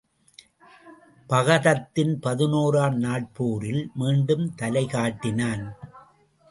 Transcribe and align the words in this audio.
பகதத்தன் 1.29 2.15
பதினோராம் 2.23 2.97
நாட்போரில் 2.97 3.83
மீண்டும் 3.93 4.55
தலை 4.55 4.85
காட்டினான். 4.87 5.63